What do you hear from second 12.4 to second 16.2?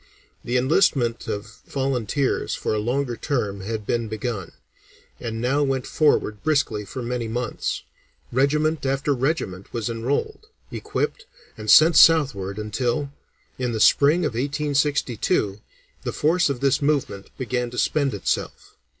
until, in the spring of 1862, the